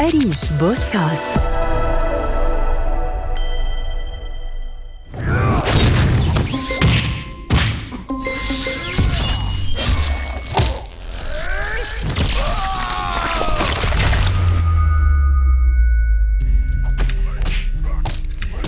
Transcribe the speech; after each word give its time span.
أريج 0.00 0.36
بودكاست 0.60 1.50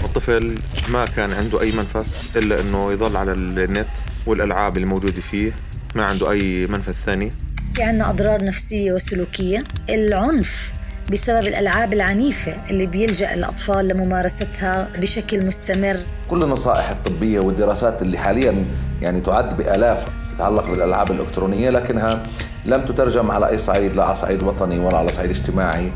الطفل 0.04 0.58
ما 0.88 1.04
كان 1.06 1.32
عنده 1.32 1.60
أي 1.60 1.72
منفس 1.72 2.26
إلا 2.36 2.60
إنه 2.60 2.92
يضل 2.92 3.16
على 3.16 3.32
النت 3.32 3.88
والألعاب 4.26 4.76
الموجودة 4.76 5.20
فيه. 5.20 5.52
ما 5.94 6.04
عنده 6.06 6.30
أي 6.30 6.66
منفذ 6.66 6.92
ثاني. 6.92 7.32
في 7.74 7.82
عنا 7.82 8.10
أضرار 8.10 8.44
نفسية 8.44 8.92
وسلوكية. 8.92 9.64
العنف 9.88 10.72
بسبب 11.10 11.46
الألعاب 11.46 11.92
العنيفة 11.92 12.70
اللي 12.70 12.86
بيلجأ 12.86 13.34
الأطفال 13.34 13.88
لممارستها 13.88 14.88
بشكل 14.98 15.46
مستمر. 15.46 15.96
كل 16.30 16.42
النصائح 16.42 16.90
الطبية 16.90 17.40
والدراسات 17.40 18.02
اللي 18.02 18.18
حاليا 18.18 18.64
يعني 19.00 19.20
تعد 19.20 19.56
بآلاف 19.56 20.06
تتعلق 20.34 20.70
بالألعاب 20.70 21.10
الإلكترونية 21.10 21.70
لكنها 21.70 22.20
لم 22.64 22.84
تترجم 22.84 23.30
على 23.30 23.48
أي 23.48 23.58
صعيد 23.58 23.96
لا 23.96 24.04
على 24.04 24.14
صعيد 24.14 24.42
وطني 24.42 24.78
ولا 24.78 24.96
على 24.96 25.12
صعيد 25.12 25.30
اجتماعي. 25.30 25.92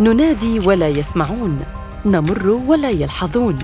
ننادي 0.00 0.60
ولا 0.60 0.88
يسمعون 0.88 1.58
نمر 2.04 2.48
ولا 2.48 2.90
يلحظون. 2.90 3.58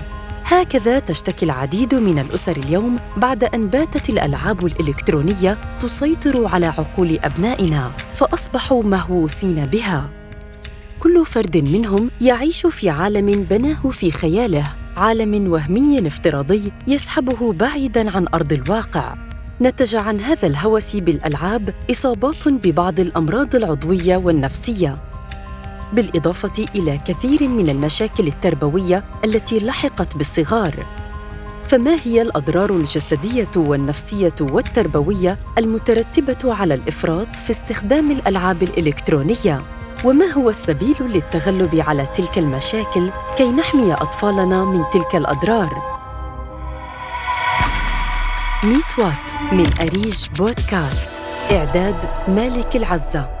هكذا 0.47 0.99
تشتكي 0.99 1.45
العديد 1.45 1.95
من 1.95 2.19
الأسر 2.19 2.57
اليوم 2.57 2.99
بعد 3.17 3.43
أن 3.43 3.67
باتت 3.67 4.09
الألعاب 4.09 4.65
الإلكترونية 4.65 5.57
تسيطر 5.79 6.47
على 6.47 6.65
عقول 6.65 7.19
أبنائنا 7.23 7.91
فأصبحوا 8.13 8.83
مهووسين 8.83 9.65
بها. 9.65 10.09
كل 10.99 11.25
فرد 11.25 11.57
منهم 11.57 12.09
يعيش 12.21 12.65
في 12.65 12.89
عالم 12.89 13.43
بناه 13.43 13.89
في 13.91 14.11
خياله 14.11 14.71
عالم 14.97 15.51
وهمي 15.51 16.07
افتراضي 16.07 16.71
يسحبه 16.87 17.53
بعيدا 17.53 18.15
عن 18.15 18.27
أرض 18.33 18.53
الواقع. 18.53 19.15
نتج 19.61 19.95
عن 19.95 20.19
هذا 20.19 20.47
الهوس 20.47 20.95
بالألعاب 20.95 21.73
إصابات 21.91 22.47
ببعض 22.47 22.99
الأمراض 22.99 23.55
العضوية 23.55 24.17
والنفسية. 24.17 24.93
بالإضافة 25.93 26.65
إلى 26.75 26.97
كثير 26.97 27.47
من 27.47 27.69
المشاكل 27.69 28.27
التربوية 28.27 29.03
التي 29.25 29.59
لحقت 29.59 30.17
بالصغار. 30.17 30.85
فما 31.63 31.97
هي 32.03 32.21
الأضرار 32.21 32.71
الجسدية 32.71 33.51
والنفسية 33.55 34.35
والتربوية 34.41 35.37
المترتبة 35.57 36.53
على 36.53 36.73
الإفراط 36.73 37.27
في 37.27 37.49
استخدام 37.49 38.11
الألعاب 38.11 38.63
الإلكترونية؟ 38.63 39.61
وما 40.05 40.25
هو 40.25 40.49
السبيل 40.49 40.95
للتغلب 41.01 41.75
على 41.75 42.05
تلك 42.05 42.37
المشاكل 42.37 43.09
كي 43.37 43.51
نحمي 43.51 43.93
أطفالنا 43.93 44.65
من 44.65 44.83
تلك 44.93 45.15
الأضرار؟ 45.15 45.95
ميت 48.63 48.99
وات 48.99 49.51
من 49.51 49.65
أريج 49.81 50.27
بودكاست 50.37 51.07
إعداد 51.51 52.09
مالك 52.27 52.75
العزة. 52.75 53.34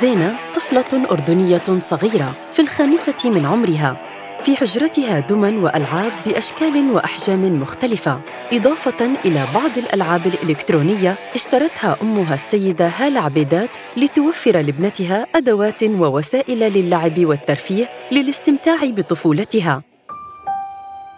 زينة 0.00 0.36
طفلة 0.54 1.10
أردنية 1.10 1.78
صغيرة 1.78 2.34
في 2.52 2.62
الخامسة 2.62 3.30
من 3.30 3.46
عمرها 3.46 3.96
في 4.40 4.56
حجرتها 4.56 5.20
دمى 5.20 5.56
وألعاب 5.56 6.12
بأشكال 6.26 6.90
وأحجام 6.90 7.60
مختلفة. 7.60 8.20
إضافة 8.52 9.10
إلى 9.24 9.46
بعض 9.54 9.70
الألعاب 9.76 10.26
الإلكترونية 10.26 11.16
اشترتها 11.34 11.96
أمها 12.02 12.34
السيدة 12.34 12.88
هالة 12.88 13.20
عبيدات 13.20 13.70
لتوفر 13.96 14.52
لابنتها 14.52 15.26
أدوات 15.34 15.82
ووسائل 15.82 16.58
للعب 16.58 17.24
والترفيه 17.24 17.88
للاستمتاع 18.12 18.78
بطفولتها. 18.82 19.80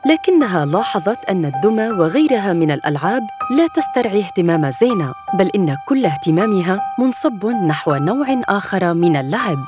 لكنها 0.07 0.65
لاحظت 0.65 1.25
أن 1.31 1.45
الدمى 1.45 1.89
وغيرها 1.89 2.53
من 2.53 2.71
الألعاب 2.71 3.23
لا 3.51 3.67
تسترعي 3.77 4.21
اهتمام 4.21 4.71
زينة 4.71 5.13
بل 5.35 5.51
إن 5.55 5.77
كل 5.89 6.07
اهتمامها 6.07 6.81
منصب 6.99 7.47
نحو 7.47 7.95
نوع 7.95 8.27
آخر 8.49 8.95
من 8.95 9.17
اللعب. 9.17 9.59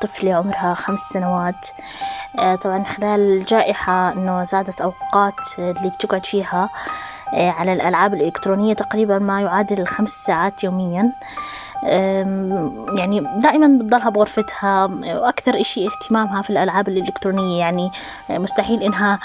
طفلة 0.00 0.34
عمرها 0.34 0.74
خمس 0.74 1.00
سنوات. 1.00 1.68
آه، 2.38 2.54
طبعا 2.54 2.84
خلال 2.84 3.20
الجائحة 3.20 4.12
إنه 4.12 4.44
زادت 4.44 4.80
أوقات 4.80 5.34
اللي 5.58 5.90
بتقعد 5.90 6.26
فيها 6.26 6.68
آه، 7.34 7.50
على 7.50 7.72
الألعاب 7.72 8.14
الإلكترونية 8.14 8.74
تقريبا 8.74 9.18
ما 9.18 9.40
يعادل 9.40 9.80
الخمس 9.80 10.10
ساعات 10.10 10.64
يوميا. 10.64 11.12
يعني 12.98 13.20
دائما 13.36 13.78
بتضلها 13.78 14.10
بغرفتها. 14.10 14.84
وأكثر 15.14 15.60
إشي 15.60 15.86
اهتمامها 15.86 16.42
في 16.42 16.50
الألعاب 16.50 16.88
الإلكترونية 16.88 17.58
يعني 17.58 17.90
مستحيل 18.30 18.82
إنها 18.82 19.18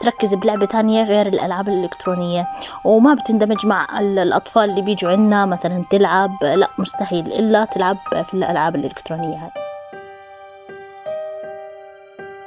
تركز 0.00 0.34
بلعبة 0.34 0.66
تانية 0.66 1.02
غير 1.02 1.26
الألعاب 1.26 1.68
الإلكترونية. 1.68 2.46
وما 2.84 3.14
بتندمج 3.14 3.66
مع 3.66 4.00
الأطفال 4.00 4.70
اللي 4.70 4.82
بيجوا 4.82 5.10
عنا 5.10 5.46
مثلا 5.46 5.84
تلعب. 5.90 6.30
لا 6.42 6.68
مستحيل 6.78 7.26
إلا 7.26 7.64
تلعب 7.64 7.96
في 8.24 8.34
الألعاب 8.34 8.76
الإلكترونية 8.76 9.50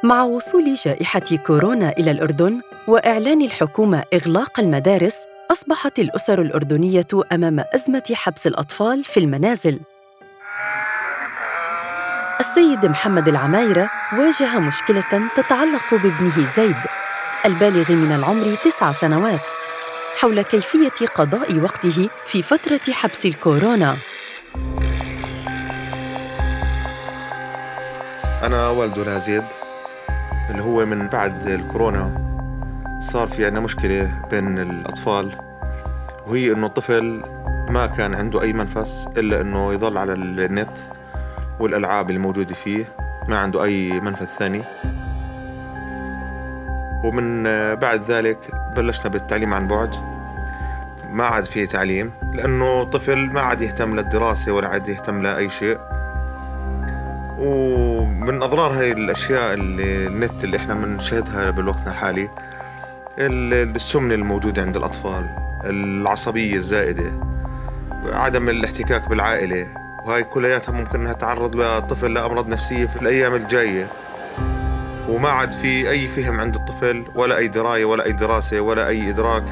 مع 0.03 0.23
وصول 0.23 0.73
جائحة 0.73 1.21
كورونا 1.47 1.89
إلى 1.89 2.11
الأردن 2.11 2.61
وإعلان 2.87 3.41
الحكومة 3.41 4.03
إغلاق 4.13 4.59
المدارس 4.59 5.17
أصبحت 5.51 5.99
الأسر 5.99 6.41
الأردنية 6.41 7.07
أمام 7.31 7.63
أزمة 7.73 8.03
حبس 8.13 8.47
الأطفال 8.47 9.03
في 9.03 9.19
المنازل. 9.19 9.79
السيد 12.39 12.85
محمد 12.85 13.27
العمايرة 13.27 13.89
واجه 14.13 14.59
مشكلة 14.59 15.29
تتعلق 15.35 15.93
بابنه 15.93 16.45
زيد 16.55 16.75
البالغ 17.45 17.91
من 17.91 18.11
العمر 18.11 18.55
تسع 18.55 18.91
سنوات 18.91 19.41
حول 20.17 20.41
كيفية 20.41 21.07
قضاء 21.15 21.59
وقته 21.59 22.09
في 22.25 22.41
فترة 22.41 22.93
حبس 22.93 23.25
الكورونا. 23.25 23.97
أنا 28.43 28.69
والده 28.69 29.19
زيد 29.19 29.43
اللي 30.49 30.63
هو 30.63 30.85
من 30.85 31.07
بعد 31.07 31.47
الكورونا 31.47 32.28
صار 32.99 33.27
في 33.27 33.45
عنا 33.45 33.59
مشكلة 33.59 34.11
بين 34.31 34.59
الأطفال 34.59 35.31
وهي 36.27 36.51
إنه 36.51 36.67
الطفل 36.67 37.23
ما 37.69 37.85
كان 37.87 38.15
عنده 38.15 38.41
أي 38.41 38.53
منفس 38.53 39.07
إلا 39.17 39.41
إنه 39.41 39.73
يضل 39.73 39.97
على 39.97 40.13
النت 40.13 40.77
والألعاب 41.59 42.09
الموجودة 42.09 42.53
فيه 42.53 42.85
ما 43.27 43.37
عنده 43.39 43.63
أي 43.63 43.99
منفذ 43.99 44.25
ثاني. 44.25 44.63
ومن 47.03 47.43
بعد 47.75 48.01
ذلك 48.09 48.37
بلشنا 48.75 49.11
بالتعليم 49.11 49.53
عن 49.53 49.67
بعد. 49.67 49.95
ما 51.09 51.25
عاد 51.25 51.45
فيه 51.45 51.65
تعليم 51.65 52.11
لأنه 52.33 52.83
طفل 52.83 53.29
ما 53.33 53.41
عاد 53.41 53.61
يهتم 53.61 53.95
للدراسة 53.95 54.51
ولا 54.51 54.67
عاد 54.67 54.87
يهتم 54.87 55.21
لأي 55.21 55.49
شيء. 55.49 55.79
ومن 57.37 58.43
أضرار 58.43 58.71
هاي 58.71 58.91
الأشياء 58.91 59.53
اللي 59.53 60.07
النت 60.07 60.43
اللي 60.43 60.57
إحنا 60.57 60.73
بنشاهدها 60.73 61.49
بالوقت 61.49 61.87
الحالي 61.87 62.29
السمنة 63.21 64.13
الموجودة 64.13 64.61
عند 64.61 64.77
الأطفال 64.77 65.29
العصبية 65.63 66.55
الزائدة 66.55 67.19
عدم 68.05 68.49
الاحتكاك 68.49 69.09
بالعائلة 69.09 69.67
وهاي 70.05 70.23
كلياتها 70.23 70.71
ممكن 70.71 70.99
إنها 70.99 71.13
تعرض 71.13 71.55
للطفل 71.55 72.13
لأمراض 72.13 72.47
نفسية 72.47 72.85
في 72.85 73.01
الأيام 73.01 73.35
الجاية. 73.35 73.87
وما 75.09 75.29
عاد 75.29 75.51
في 75.51 75.89
أي 75.89 76.07
فهم 76.07 76.39
عند 76.39 76.55
الطفل 76.55 77.05
ولا 77.15 77.37
أي 77.37 77.47
دراية 77.47 77.85
ولا 77.85 78.05
أي 78.05 78.11
دراسة 78.11 78.61
ولا 78.61 78.87
أي 78.87 79.09
إدراك 79.09 79.43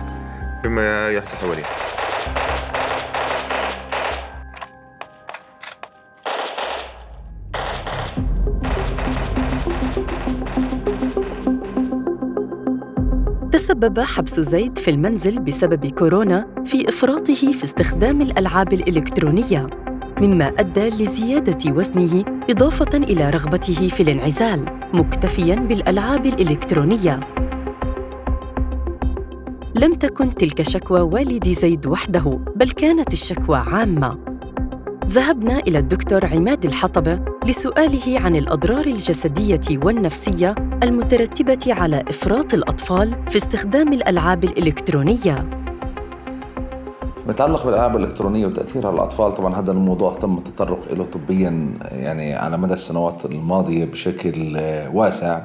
بما 0.64 1.10
يحدث 1.12 1.36
حواليه. 1.36 1.87
تسبب 13.58 14.00
حبس 14.00 14.40
زيد 14.40 14.78
في 14.78 14.92
المنزل 14.92 15.40
بسبب 15.40 15.86
كورونا 15.86 16.64
في 16.66 16.90
إفراطه 16.90 17.52
في 17.52 17.64
استخدام 17.64 18.22
الألعاب 18.22 18.74
الإلكترونية 18.74 19.68
مما 20.22 20.48
أدى 20.48 20.90
لزيادة 20.90 21.72
وزنه 21.72 22.26
إضافة 22.50 22.98
إلى 22.98 23.30
رغبته 23.30 23.88
في 23.88 24.04
الانعزال 24.04 24.66
مكتفيا 24.94 25.56
بالألعاب 25.56 26.26
الإلكترونية. 26.26 27.20
لم 29.76 29.94
تكن 29.94 30.30
تلك 30.30 30.62
شكوى 30.62 31.02
والد 31.02 31.48
زيد 31.48 31.88
وحده 31.88 32.40
بل 32.56 32.72
كانت 32.72 33.14
الشكوى 33.14 33.58
عامة. 33.58 34.18
ذهبنا 35.08 35.58
إلى 35.60 35.80
الدكتور 35.80 36.26
عماد 36.26 36.66
الحطبة 36.66 37.37
لسؤاله 37.48 38.20
عن 38.20 38.36
الأضرار 38.36 38.86
الجسدية 38.86 39.86
والنفسية 39.86 40.56
المترتبة 40.84 41.74
على 41.74 42.04
إفراط 42.10 42.54
الأطفال 42.54 43.16
في 43.30 43.38
استخدام 43.38 43.94
الألعاب 43.94 44.44
الإلكترونية. 44.44 45.50
متعلق 47.28 47.66
بالألعاب 47.66 47.98
الإلكترونية 47.98 48.48
وتأثيرها 48.48 48.88
على 48.88 48.96
الأطفال 48.96 49.34
طبعا 49.34 49.56
هذا 49.56 49.72
الموضوع 49.72 50.14
تم 50.14 50.38
التطرق 50.38 50.94
له 50.94 51.06
طبيا 51.06 51.74
يعني 51.92 52.34
على 52.34 52.58
مدى 52.58 52.74
السنوات 52.74 53.26
الماضية 53.26 53.86
بشكل 53.86 54.60
واسع. 54.94 55.42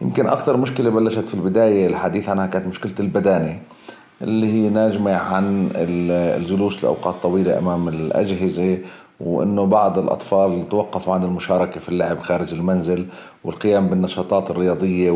يمكن 0.00 0.26
أكثر 0.26 0.56
مشكلة 0.56 0.90
بلشت 0.90 1.28
في 1.28 1.34
البداية 1.34 1.86
الحديث 1.86 2.28
عنها 2.28 2.46
كانت 2.46 2.66
مشكلة 2.66 2.94
البدانة 3.00 3.58
اللي 4.22 4.46
هي 4.52 4.68
ناجمة 4.68 5.16
عن 5.16 5.70
الجلوس 5.74 6.84
لأوقات 6.84 7.14
طويلة 7.22 7.58
أمام 7.58 7.88
الأجهزة 7.88 8.78
وأنه 9.20 9.66
بعض 9.66 9.98
الأطفال 9.98 10.68
توقفوا 10.68 11.14
عن 11.14 11.22
المشاركة 11.22 11.80
في 11.80 11.88
اللعب 11.88 12.20
خارج 12.20 12.54
المنزل 12.54 13.06
والقيام 13.44 13.88
بالنشاطات 13.88 14.50
الرياضية 14.50 15.10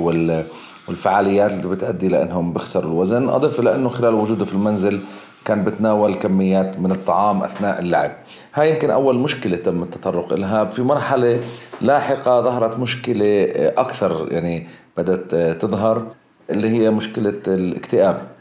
والفعاليات 0.89 1.51
اللي 1.53 1.69
بتؤدي 1.69 2.09
لأنهم 2.09 2.53
بيخسروا 2.53 2.91
الوزن. 2.93 3.29
أضف 3.29 3.61
إلى 3.61 3.75
أنه 3.75 3.89
خلال 3.89 4.15
وجوده 4.15 4.45
في 4.45 4.53
المنزل 4.55 5.01
كان 5.45 5.65
بتناول 5.65 6.15
كميات 6.15 6.79
من 6.79 6.93
الطعام 6.93 7.43
أثناء 7.43 7.79
اللعب. 7.79 8.11
هاي 8.55 8.71
يمكن 8.71 8.91
أول 8.91 9.19
مشكلة 9.19 9.57
تم 9.57 9.83
التطرق 9.83 10.35
لها 10.35 10.65
في 10.65 10.83
مرحلة 10.83 11.41
لاحقة 11.81 12.41
ظهرت 12.41 12.79
مشكلة 12.79 13.49
أكثر 13.57 14.29
يعني 14.33 14.67
بدأت 14.97 15.35
تظهر 15.63 16.07
اللي 16.51 16.69
هي 16.69 16.91
مشكلة 16.91 17.43
الاكتئاب. 17.47 18.32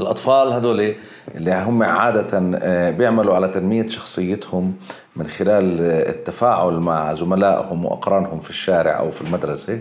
الأطفال 0.00 0.52
هذول 0.52 0.94
اللي 1.34 1.54
هم 1.54 1.82
عادة 1.82 2.58
آه، 2.62 2.90
بيعملوا 2.90 3.34
على 3.34 3.48
تنمية 3.48 3.88
شخصيتهم 3.88 4.72
من 5.16 5.26
خلال 5.26 5.80
التفاعل 5.80 6.72
مع 6.74 7.12
زملائهم 7.12 7.84
وأقرانهم 7.84 8.40
في 8.40 8.50
الشارع 8.50 8.98
أو 8.98 9.10
في 9.10 9.22
المدرسة. 9.22 9.78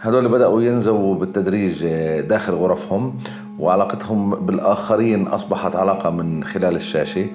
هذول 0.00 0.28
بدأوا 0.28 0.62
ينزووا 0.62 1.14
بالتدريج 1.14 1.84
آه، 1.84 2.20
داخل 2.20 2.52
غرفهم 2.52 3.18
وعلاقتهم 3.58 4.30
بالآخرين 4.46 5.26
أصبحت 5.26 5.76
علاقة 5.76 6.10
من 6.10 6.44
خلال 6.44 6.76
الشاشة. 6.76 7.26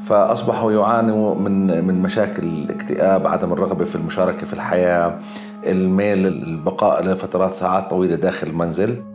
فأصبحوا 0.00 0.72
يعانوا 0.72 1.34
من 1.34 1.84
من 1.86 2.02
مشاكل 2.02 2.42
الاكتئاب 2.42 3.26
عدم 3.26 3.52
الرغبة 3.52 3.84
في 3.84 3.96
المشاركة 3.96 4.46
في 4.46 4.52
الحياة 4.52 5.18
الميل 5.66 6.26
البقاء 6.26 7.04
لفترات 7.04 7.52
ساعات 7.52 7.90
طويلة 7.90 8.16
داخل 8.16 8.46
المنزل. 8.46 9.09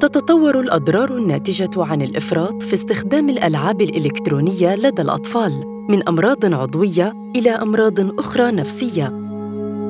تتطور 0.00 0.60
الأضرار 0.60 1.16
الناتجة 1.16 1.84
عن 1.84 2.02
الإفراط 2.02 2.62
في 2.62 2.74
استخدام 2.74 3.28
الألعاب 3.28 3.80
الإلكترونية 3.80 4.74
لدى 4.74 5.02
الأطفال 5.02 5.66
من 5.90 6.08
أمراض 6.08 6.54
عضوية 6.54 7.12
إلى 7.36 7.50
أمراض 7.50 8.18
أخرى 8.18 8.52
نفسية. 8.52 9.04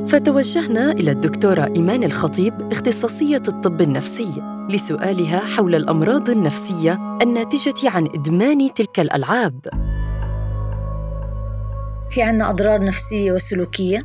فتوجهنا 0.09 0.93
إلى 0.93 1.11
الدكتورة 1.11 1.73
إيمان 1.77 2.05
الخطيب 2.05 2.73
اختصاصية 2.73 3.43
الطب 3.49 3.81
النفسي 3.81 4.43
لسؤالها 4.71 5.39
حول 5.39 5.75
الأمراض 5.75 6.31
النفسية 6.31 7.19
الناتجة 7.23 7.91
عن 7.91 8.07
إدمان 8.07 8.75
تلك 8.75 9.01
الألعاب. 9.01 9.61
في 12.11 12.23
عنا 12.23 12.51
أضرار 12.51 12.85
نفسية 12.85 13.33
وسلوكية 13.33 14.03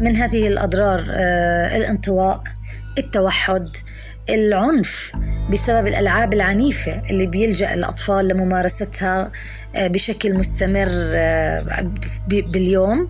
من 0.00 0.16
هذه 0.16 0.46
الأضرار 0.46 1.04
آه، 1.10 1.76
الانطواء 1.76 2.40
التوحد 2.98 3.76
العنف 4.28 5.12
بسبب 5.50 5.86
الألعاب 5.86 6.32
العنيفة 6.32 7.02
اللي 7.10 7.26
بيلجأ 7.26 7.74
الأطفال 7.74 8.28
لممارستها 8.28 9.32
آه، 9.76 9.86
بشكل 9.86 10.34
مستمر 10.34 10.88
آه، 10.90 11.92
باليوم. 12.28 13.08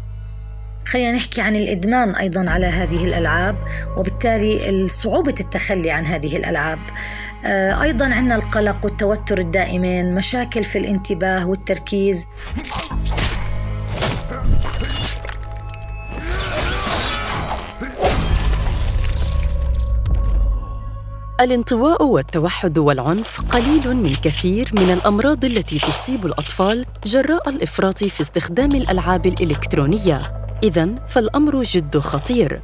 خلينا 0.87 1.13
نحكي 1.13 1.41
عن 1.41 1.57
الإدمان 1.57 2.15
أيضا 2.15 2.51
على 2.51 2.67
هذه 2.67 3.05
الألعاب 3.05 3.57
وبالتالي 3.97 4.89
صعوبة 4.89 5.35
التخلي 5.41 5.91
عن 5.91 6.07
هذه 6.07 6.37
الألعاب. 6.37 6.79
آه، 7.47 7.83
أيضا 7.83 8.05
عندنا 8.05 8.35
القلق 8.35 8.85
والتوتر 8.85 9.39
الدائمين 9.39 10.15
مشاكل 10.15 10.65
في 10.65 10.79
الانتباه 10.79 11.49
والتركيز. 11.49 12.25
الانطواء 21.41 22.05
والتوحد 22.05 22.79
والعنف 22.79 23.41
قليل 23.41 23.97
من 23.97 24.15
كثير 24.15 24.71
من 24.73 24.91
الأمراض 24.91 25.45
التي 25.45 25.79
تصيب 25.79 26.27
الأطفال 26.27 26.87
جراء 27.05 27.49
الإفراط 27.49 28.05
في 28.05 28.21
استخدام 28.21 28.71
الألعاب 28.71 29.27
الإلكترونية. 29.27 30.23
اذا 30.63 31.07
فالأمر 31.07 31.63
جد 31.63 31.99
خطير. 31.99 32.63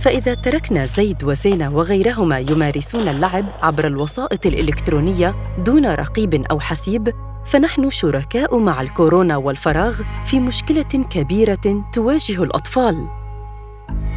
فإذا 0.00 0.34
تركنا 0.34 0.84
زيد 0.84 1.24
وزينة 1.24 1.76
وغيرهما 1.76 2.38
يمارسون 2.38 3.08
اللعب 3.08 3.48
عبر 3.62 3.86
الوسائط 3.86 4.46
الإلكترونية 4.46 5.34
دون 5.58 5.86
رقيب 5.86 6.34
أو 6.50 6.60
حسيب 6.60 7.12
فنحن 7.44 7.90
شركاء 7.90 8.58
مع 8.58 8.80
الكورونا 8.80 9.36
والفراغ 9.36 10.02
في 10.24 10.40
مشكلة 10.40 11.04
كبيرة 11.10 11.84
تواجه 11.92 12.42
الأطفال. 12.42 13.06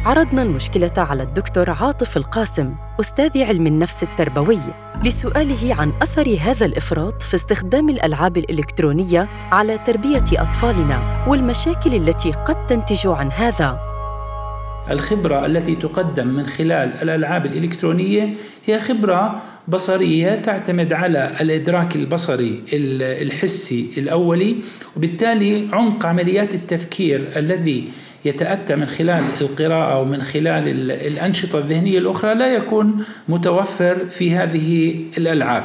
عرضنا 0.04 0.42
المشكلة 0.42 0.92
على 0.96 1.22
الدكتور 1.22 1.70
عاطف 1.70 2.16
القاسم. 2.16 2.85
أستاذ 3.00 3.42
علم 3.42 3.66
النفس 3.66 4.02
التربوي 4.02 4.58
لسؤاله 5.04 5.74
عن 5.74 5.92
أثر 6.02 6.36
هذا 6.40 6.66
الإفراط 6.66 7.22
في 7.22 7.34
استخدام 7.34 7.88
الألعاب 7.88 8.36
الإلكترونية 8.36 9.28
على 9.52 9.78
تربية 9.78 10.24
أطفالنا 10.32 11.24
والمشاكل 11.28 11.94
التي 11.94 12.30
قد 12.30 12.66
تنتج 12.66 13.06
عن 13.06 13.30
هذا. 13.32 13.78
الخبرة 14.90 15.46
التي 15.46 15.74
تقدم 15.74 16.26
من 16.26 16.46
خلال 16.46 16.92
الألعاب 17.02 17.46
الإلكترونية 17.46 18.34
هي 18.66 18.80
خبرة 18.80 19.42
بصرية 19.68 20.34
تعتمد 20.34 20.92
على 20.92 21.36
الإدراك 21.40 21.96
البصري 21.96 22.62
الحسي 23.22 23.90
الأولي 23.98 24.56
وبالتالي 24.96 25.68
عمق 25.72 26.06
عمليات 26.06 26.54
التفكير 26.54 27.32
الذي 27.36 27.88
يتأتى 28.26 28.76
من 28.76 28.86
خلال 28.86 29.24
القراءة 29.40 30.00
ومن 30.00 30.22
خلال 30.22 30.90
الأنشطة 30.90 31.58
الذهنية 31.58 31.98
الأخرى 31.98 32.34
لا 32.34 32.54
يكون 32.54 33.04
متوفر 33.28 34.08
في 34.08 34.34
هذه 34.34 34.96
الألعاب. 35.18 35.64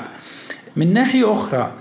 من 0.75 0.93
ناحية 0.93 1.31
أخرى 1.31 1.73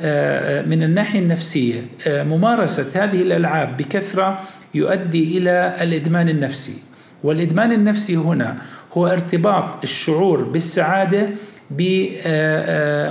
آه، 0.00 0.62
من 0.62 0.82
الناحية 0.82 1.18
النفسية 1.18 1.82
آه، 2.06 2.22
ممارسة 2.24 3.04
هذه 3.04 3.22
الألعاب 3.22 3.76
بكثرة 3.76 4.40
يؤدي 4.74 5.38
إلى 5.38 5.76
الإدمان 5.80 6.28
النفسي. 6.28 6.82
والإدمان 7.24 7.72
النفسي 7.72 8.16
هنا 8.16 8.56
هو 8.92 9.06
ارتباط 9.06 9.82
الشعور 9.82 10.42
بالسعادة 10.42 11.30
بممارسة 11.70 13.04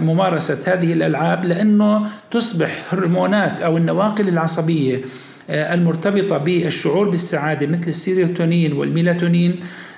هذه 0.73 0.93
الألعاب 0.93 1.45
لأنه 1.45 2.07
تصبح 2.31 2.93
هرمونات 2.93 3.61
أو 3.61 3.77
النواقل 3.77 4.27
العصبية 4.27 4.95
آه، 4.95 5.01
المرتبطة 5.49 6.37
بالشعور 6.37 7.09
بالسعادة 7.09 7.67
مثل 7.67 7.87
السيروتونين 7.87 8.73
والميلاتونين. 8.73 9.51
آه، 9.51 9.55
آه، 9.55 9.96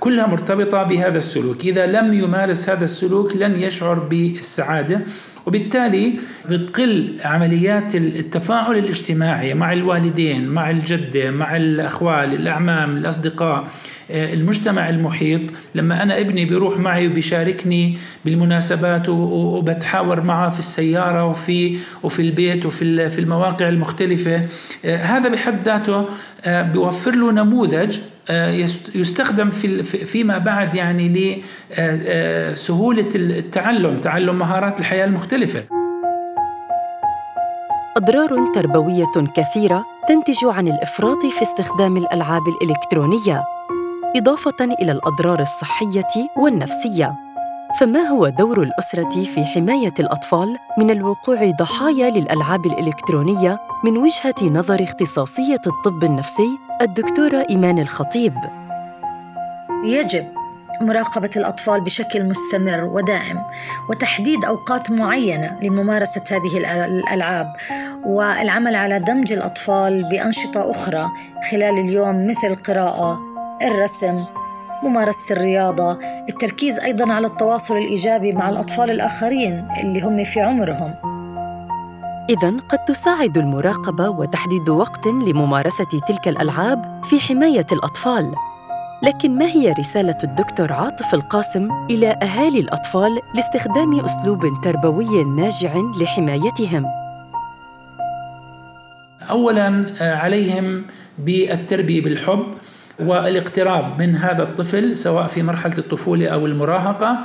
كلها 0.00 0.26
مرتبطة 0.26 0.82
بهذا 0.82 1.18
السلوك. 1.18 1.64
إذا 1.64 1.86
لم 1.86 2.12
يمارس 2.12 2.68
هذا 2.68 2.84
السلوك 2.84 3.36
لن 3.36 3.54
يشعر 3.60 3.98
بالسعادة 3.98 5.00
وبالتالي 5.46 6.12
بتقل 6.50 7.14
عمليات 7.24 7.94
التفاعل 7.94 8.76
الاجتماعي 8.76 9.54
مع 9.54 9.72
الوالدين 9.72 10.48
مع 10.48 10.70
الجدة 10.70 11.30
مع 11.30 11.56
الأخوال 11.56 12.34
الأعمام 12.34 12.96
الأصدقاء 12.96 13.68
آه، 14.10 14.32
المجتمع 14.34 14.88
المحيط. 14.88 15.40
لما 15.74 16.02
أنا 16.02 16.20
ابني 16.20 16.44
بيروح 16.44 16.78
معي 16.78 17.06
وبيشاركني 17.06 17.98
بالمناسبات 18.24 19.08
وبتحاور 19.08 20.20
معه 20.20 20.50
في 20.50 20.58
السيارة 20.58 21.24
وفي 21.24 21.78
وفي 22.02 22.22
البيت 22.22 22.66
وفي 22.66 23.10
في 23.10 23.18
المواقع 23.18 23.68
المختلفة 23.68 24.46
هذا 24.84 25.28
بحد 25.28 25.64
ذاته 25.64 26.06
بيوفر 26.46 27.14
له 27.14 27.32
نموذج 27.32 27.98
آه، 27.98 28.13
يستخدم 28.94 29.50
في 29.50 29.82
فيما 29.82 30.38
بعد 30.38 30.74
يعني 30.74 31.08
لسهولة 31.08 33.02
آه، 33.02 33.04
آه، 33.04 33.16
التعلم 33.16 34.00
تعلم 34.00 34.38
مهارات 34.38 34.80
الحياة 34.80 35.04
المختلفة. 35.04 35.64
أضرار 37.96 38.46
تربوية 38.54 39.12
كثيرة 39.36 39.84
تنتج 40.08 40.44
عن 40.44 40.68
الإفراط 40.68 41.26
في 41.26 41.42
استخدام 41.42 41.96
الألعاب 41.96 42.42
الإلكترونية 42.48 43.44
إضافة 44.16 44.64
إلى 44.82 44.92
الأضرار 44.92 45.40
الصحية 45.40 46.28
والنفسية. 46.36 47.23
فما 47.80 48.00
هو 48.00 48.28
دور 48.28 48.62
الأسرة 48.62 49.24
في 49.24 49.44
حماية 49.44 49.94
الأطفال 50.00 50.56
من 50.78 50.90
الوقوع 50.90 51.50
ضحايا 51.50 52.10
للألعاب 52.10 52.66
الإلكترونية 52.66 53.60
من 53.84 53.96
وجهة 53.96 54.34
نظر 54.42 54.84
اختصاصية 54.84 55.60
الطب 55.66 56.04
النفسي 56.04 56.58
الدكتورة 56.82 57.46
إيمان 57.50 57.78
الخطيب؟ 57.78 58.34
يجب 59.84 60.26
مراقبة 60.80 61.30
الأطفال 61.36 61.80
بشكل 61.80 62.24
مستمر 62.24 62.84
ودائم 62.84 63.42
وتحديد 63.90 64.44
أوقات 64.44 64.90
معينة 64.90 65.58
لممارسة 65.62 66.24
هذه 66.30 66.58
الألعاب 66.86 67.52
والعمل 68.04 68.76
على 68.76 68.98
دمج 68.98 69.32
الأطفال 69.32 70.08
بأنشطة 70.08 70.70
أخرى 70.70 71.10
خلال 71.50 71.78
اليوم 71.78 72.26
مثل 72.26 72.46
القراءة، 72.46 73.20
الرسم، 73.62 74.24
ممارسة 74.84 75.36
الرياضة، 75.36 75.98
التركيز 76.28 76.78
أيضا 76.78 77.12
على 77.12 77.26
التواصل 77.26 77.76
الإيجابي 77.76 78.32
مع 78.32 78.48
الأطفال 78.48 78.90
الآخرين 78.90 79.68
اللي 79.82 80.00
هم 80.00 80.24
في 80.24 80.40
عمرهم. 80.40 80.94
إذا 82.30 82.54
قد 82.68 82.78
تساعد 82.78 83.38
المراقبة 83.38 84.08
وتحديد 84.08 84.68
وقت 84.68 85.06
لممارسة 85.06 85.98
تلك 86.08 86.28
الألعاب 86.28 87.04
في 87.04 87.20
حماية 87.20 87.66
الأطفال 87.72 88.34
لكن 89.02 89.38
ما 89.38 89.44
هي 89.44 89.72
رسالة 89.72 90.16
الدكتور 90.24 90.72
عاطف 90.72 91.14
القاسم 91.14 91.68
إلى 91.90 92.08
أهالي 92.22 92.60
الأطفال 92.60 93.20
لاستخدام 93.34 94.00
أسلوب 94.00 94.60
تربوي 94.64 95.24
ناجع 95.24 95.74
لحمايتهم؟ 96.00 96.86
أولاً 99.30 99.86
آه، 100.00 100.14
عليهم 100.14 100.86
بالتربية 101.18 102.02
بالحب 102.02 102.54
والاقتراب 103.00 104.02
من 104.02 104.16
هذا 104.16 104.42
الطفل 104.42 104.96
سواء 104.96 105.26
في 105.26 105.42
مرحلة 105.42 105.78
الطفولة 105.78 106.28
أو 106.28 106.46
المراهقة 106.46 107.18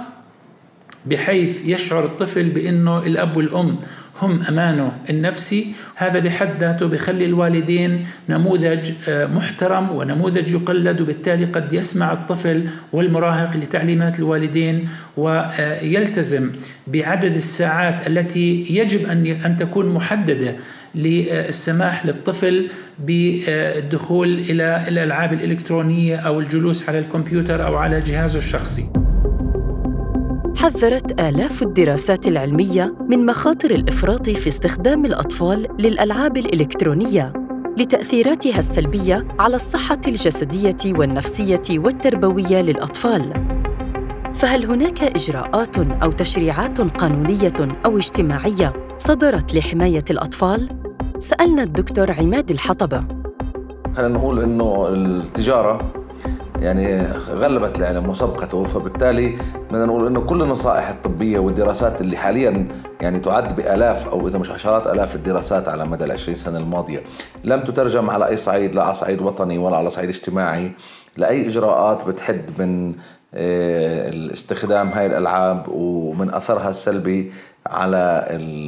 بحيث 1.06 1.68
يشعر 1.68 2.06
الطفل 2.06 2.50
بأنه 2.50 2.98
الأب 2.98 3.38
والأم 3.38 3.79
هم 4.22 4.41
أمانه 4.44 4.91
النفسي. 5.10 5.68
هذا 5.96 6.20
بحد 6.20 6.60
ذاته 6.60 6.88
بخلي 6.88 7.25
الوالدين 7.25 8.08
نموذج 8.29 8.91
آه، 9.10 9.25
محترم 9.25 9.91
ونموذج 9.91 10.53
يقلد 10.53 11.01
وبالتالي 11.01 11.46
قد 11.46 11.74
يسمع 11.74 12.13
الطفل 12.13 12.68
والمراهق 12.94 13.58
لتعليمات 13.58 14.20
الوالدين 14.20 14.89
ويلتزم 15.18 16.51
بعدد 16.88 17.36
الساعات 17.36 18.08
التي 18.08 18.65
يجب 18.70 19.10
أن 19.10 19.25
أن 19.25 19.58
تكون 19.58 19.89
محددة 19.89 20.56
للسماح 20.96 22.06
للطفل 22.06 22.70
بالدخول 23.00 24.39
إلى 24.39 24.84
الألعاب 24.88 25.34
الإلكترونية 25.34 26.15
أو 26.15 26.39
الجلوس 26.39 26.89
على 26.89 27.00
الكمبيوتر 27.00 27.65
أو 27.65 27.75
على 27.75 28.01
جهازه 28.01 28.38
الشخصي. 28.38 29.09
حذرت 30.60 31.22
آلاف 31.22 31.62
الدراسات 31.62 32.28
العلمية 32.28 32.96
من 33.10 33.25
مخاطر 33.25 33.72
الإفراط 33.72 34.30
في 34.30 34.48
استخدام 34.48 35.06
الأطفال 35.06 35.68
للألعاب 35.80 36.38
الإلكترونية 36.38 37.34
لتأثيراتها 37.78 38.60
السلبية 38.60 39.28
على 39.39 39.56
الصحة 39.56 40.01
الجسدية 40.08 40.94
والنفسية 41.00 41.62
والتربوية 41.70 42.62
للأطفال. 42.62 43.34
فهل 44.36 44.66
هناك 44.66 45.04
إجراءات 45.04 45.78
أو 45.78 46.12
تشريعات 46.12 46.82
قانونية 46.82 47.78
أو 47.86 47.98
اجتماعية 47.98 48.74
صدرت 48.98 49.56
لحماية 49.56 50.06
الأطفال؟ 50.12 50.70
سألنا 51.20 51.63
الدكتور 51.63 52.12
عماد 52.12 52.51
الحطبة. 52.51 53.06
خلينا 53.96 54.18
نقول 54.18 54.39
إنه 54.39 54.88
التجارة 54.88 55.99
يعني 56.62 57.01
غلبت 57.30 57.78
العلم 57.80 58.10
وسبقته 58.10 58.63
فبالتالي 58.63 59.38
بدنا 59.72 59.86
نقول 59.86 60.08
إنه 60.08 60.22
كل 60.22 60.42
النصائح 60.42 60.89
الطبية 60.89 61.39
والدراسات 61.39 62.01
اللي 62.01 62.18
حاليا 62.18 62.68
يعني 63.01 63.20
تعد 63.20 63.56
بآلاف 63.56 64.08
أو 64.08 64.28
إذا 64.28 64.38
مش 64.38 64.51
عشرات 64.51 64.88
آلاف 64.88 65.16
الدراسات 65.16 65.68
على 65.68 65.86
مدى 65.86 66.04
ال 66.06 66.12
20 66.12 66.36
سنة 66.36 66.58
الماضية 66.58 67.01
لم 67.44 67.62
تترجم 67.62 68.10
على 68.10 68.28
أي 68.28 68.38
صعيد 68.38 68.75
لا 68.75 68.84
على 68.84 68.94
صعيد 68.94 69.22
وطني 69.22 69.58
ولا 69.58 69.78
على 69.78 69.89
صعيد 69.89 70.10
اجتماعي 70.10 70.72
لأي 71.18 71.48
إجراءات 71.48 72.08
بتحد 72.08 72.62
من 72.62 72.94
آه، 73.34 74.34
استخدام 74.34 74.89
هاي 74.89 75.06
الألعاب 75.06 75.66
ومن 75.70 76.34
أثرها 76.34 76.70
السلبي 76.70 77.32
على 77.68 78.25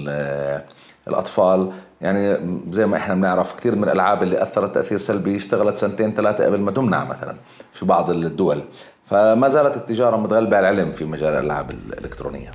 آه، 0.09 0.63
الأطفال. 1.07 1.71
يعني 2.01 2.37
زي 2.71 2.85
ما 2.85 2.97
إحنا 2.97 3.15
بنعرف 3.15 3.59
كثير 3.59 3.75
من 3.75 3.83
الألعاب 3.83 4.23
اللي 4.23 4.41
أثرت 4.41 4.75
تأثير 4.75 4.97
سلبي 4.97 5.35
اشتغلت 5.35 5.77
سنتين 5.77 6.13
ثلاثة 6.13 6.45
قبل 6.45 6.59
ما 6.59 6.71
تمنع 6.71 7.03
مثلا. 7.03 7.35
في 7.73 7.85
بعض 7.85 8.09
الدول. 8.09 8.63
فما 9.05 9.49
زالت 9.49 9.75
التجارة 9.75 10.17
متغلبة 10.17 10.57
على 10.57 10.69
العلم 10.69 10.91
في 10.91 11.05
مجال 11.05 11.33
الالعاب 11.33 11.71
الإلكترونية. 11.71 12.51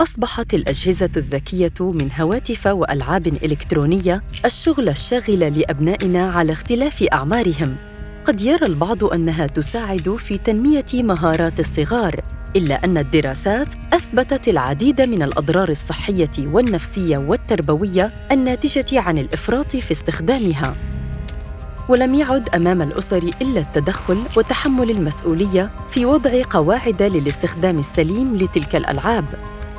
أصبحت 0.00 0.54
الأجهزة 0.54 1.10
الذكية 1.16 1.74
من 1.80 2.10
هواتف 2.20 2.66
وألعاب 2.66 3.26
إلكترونية 3.26 4.22
الشغل 4.44 4.88
الشاغل 4.88 5.58
لأبنائنا 5.60 6.30
على 6.30 6.52
اختلاف 6.52 7.04
أعمارهم. 7.12 7.76
قد 8.24 8.40
يرى 8.40 8.66
البعض 8.66 9.04
أنها 9.04 9.46
تساعد 9.46 10.16
في 10.16 10.38
تنمية 10.38 10.84
مهارات 10.94 11.60
الصغار 11.60 12.22
إلا 12.56 12.84
أن 12.84 12.98
الدراسات 12.98 13.74
أثبتت 13.92 14.48
العديد 14.48 15.00
من 15.00 15.22
الأضرار 15.22 15.68
الصحية 15.68 16.30
والنفسية 16.38 17.18
والتربوية 17.18 18.14
الناتجة 18.32 19.00
عن 19.00 19.18
الإفراط 19.18 19.76
في 19.76 19.90
استخدامها. 19.90 20.99
ولم 21.90 22.14
يعد 22.14 22.48
أمام 22.48 22.82
الأسر 22.82 23.22
إلا 23.42 23.60
التدخل 23.60 24.24
وتحمل 24.36 24.90
المسؤولية 24.90 25.70
في 25.88 26.06
وضع 26.06 26.42
قواعد 26.50 27.02
للاستخدام 27.02 27.78
السليم 27.78 28.36
لتلك 28.36 28.76
الألعاب 28.76 29.24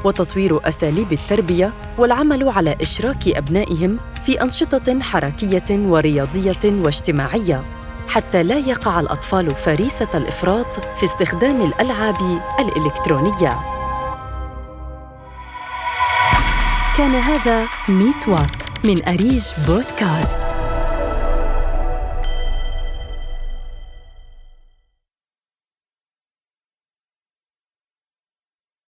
وتطوير 0.05 0.67
أساليب 0.67 1.11
التربية 1.11 1.73
والعمل 1.97 2.49
على 2.49 2.75
إشراك 2.81 3.27
أبنائهم 3.27 3.95
في 4.25 4.41
أنشطة 4.41 4.99
حركية 4.99 5.65
ورياضية 5.71 6.59
واجتماعية 6.65 7.63
حتى 8.07 8.43
لا 8.43 8.57
يقع 8.57 8.99
الأطفال 8.99 9.55
فريسة 9.55 10.09
الإفراط 10.15 10.79
في 10.97 11.05
استخدام 11.05 11.61
الألعاب 11.61 12.41
الإلكترونية. 12.59 13.57
كان 16.97 17.15
هذا 17.15 17.67
ميت 17.89 18.27
وات 18.27 18.85
من 18.85 19.07
أريج 19.07 19.43
بودكاست. 19.67 20.40